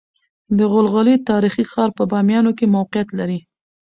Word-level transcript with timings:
دغلغلې 0.59 1.15
تاريخي 1.29 1.63
ښار 1.71 1.89
په 1.97 2.03
باميانو 2.11 2.51
کې 2.57 2.65
موقعيت 2.75 3.09
لري 3.19 3.39